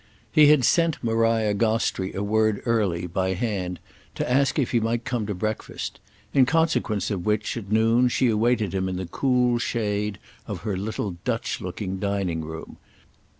He 0.31 0.47
had 0.47 0.65
sent 0.65 1.03
Maria 1.03 1.53
Gostrey 1.53 2.11
a 2.15 2.23
word 2.23 2.63
early, 2.65 3.05
by 3.05 3.33
hand, 3.35 3.79
to 4.15 4.27
ask 4.27 4.57
if 4.57 4.71
he 4.71 4.79
might 4.79 5.05
come 5.05 5.27
to 5.27 5.35
breakfast; 5.35 5.99
in 6.33 6.47
consequence 6.47 7.11
of 7.11 7.23
which, 7.23 7.55
at 7.55 7.71
noon, 7.71 8.07
she 8.09 8.27
awaited 8.27 8.73
him 8.73 8.89
in 8.89 8.95
the 8.95 9.05
cool 9.05 9.59
shade 9.59 10.17
of 10.47 10.61
her 10.61 10.75
little 10.75 11.17
Dutch 11.23 11.61
looking 11.61 11.99
dining 11.99 12.43
room. 12.43 12.77